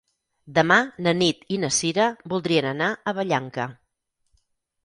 [0.53, 0.77] Demà
[1.07, 3.69] na Nit i na Sira voldrien anar a Vallanca.